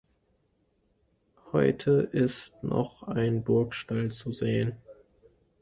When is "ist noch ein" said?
2.11-3.43